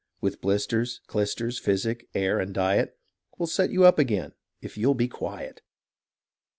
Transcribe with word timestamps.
With 0.19 0.41
blisters, 0.41 0.99
clysters, 1.05 1.59
physic, 1.59 2.09
air, 2.15 2.39
and 2.39 2.55
diet, 2.55 2.97
Will 3.37 3.45
set 3.45 3.69
you 3.69 3.85
up 3.85 3.99
again 3.99 4.33
if 4.59 4.75
you'll 4.75 4.95
be 4.95 5.07
quiet. 5.07 5.61